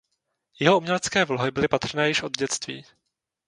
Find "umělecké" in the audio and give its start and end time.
0.77-1.25